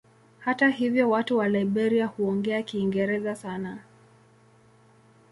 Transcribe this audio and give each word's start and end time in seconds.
Hata 0.39 0.69
hivyo 0.69 1.09
watu 1.09 1.37
wa 1.37 1.49
Liberia 1.49 2.07
huongea 2.07 2.61
Kiingereza 2.63 3.35
sana. 3.35 3.79